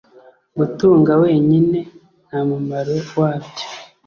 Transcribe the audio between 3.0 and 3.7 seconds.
wabyo